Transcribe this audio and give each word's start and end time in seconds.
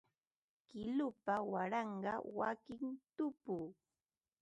Kilupa 0.67 1.33
waranqa 1.51 2.13
wakin 2.37 2.85
tupu 3.15 3.57